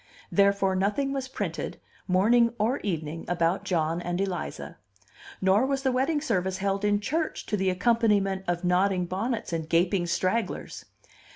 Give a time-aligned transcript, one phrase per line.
[0.31, 4.77] Therefore nothing was printed, morning or evening, about John and Eliza.
[5.41, 9.69] Nor was the wedding service held in church to the accompaniment of nodding bonnets and
[9.69, 10.85] gaping stragglers.